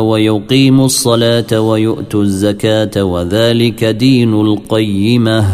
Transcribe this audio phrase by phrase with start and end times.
[0.00, 5.44] ويقيموا الصلاة ويؤتوا الزكاة وذلك دين القيمة.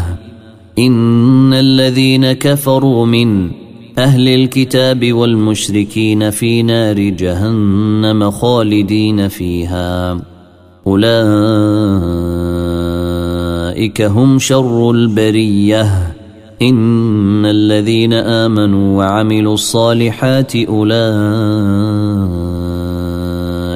[0.79, 3.51] إن الذين كفروا من
[3.97, 10.21] أهل الكتاب والمشركين في نار جهنم خالدين فيها.
[10.87, 11.11] أولئك
[14.01, 16.13] هم شر البرية.
[16.61, 22.48] إن الذين آمنوا وعملوا الصالحات أولئك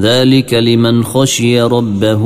[0.00, 2.22] ذلك لمن خشي ربه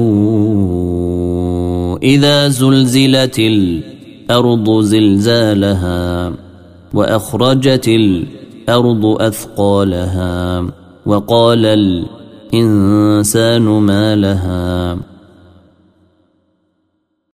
[2.02, 6.32] إذا زلزلت الأرض زلزالها
[6.94, 10.66] وأخرجت الأرض أثقالها
[11.06, 11.66] وقال
[12.54, 14.96] الإنسان ما لها